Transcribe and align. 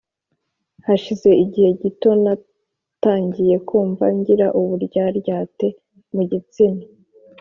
Hashize 0.87 1.29
igihe 1.43 1.69
gito, 1.81 2.09
natangiye 2.23 3.55
kumva 3.67 4.05
ngira 4.17 4.47
uburyaryate 4.59 5.67
mu 6.13 6.23
gitsina. 6.31 6.83